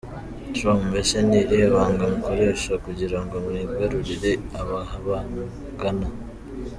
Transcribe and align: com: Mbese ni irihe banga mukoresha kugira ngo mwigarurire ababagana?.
com: 0.57 0.79
Mbese 0.89 1.15
ni 1.29 1.37
irihe 1.41 1.67
banga 1.75 2.03
mukoresha 2.11 2.73
kugira 2.85 3.17
ngo 3.23 3.35
mwigarurire 3.45 4.31
ababagana?. 4.61 6.07